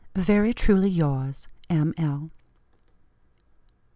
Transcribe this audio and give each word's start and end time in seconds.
"Very 0.15 0.51
truly 0.51 0.89
yours, 0.89 1.47
M. 1.69 1.93
L." 1.95 2.31